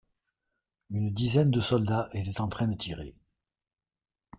Une 0.89 1.11
dizaine 1.13 1.51
de 1.51 1.61
soldats 1.61 2.09
était 2.13 2.41
en 2.41 2.47
train 2.47 2.67
de 2.67 2.75
tirer. 2.75 3.13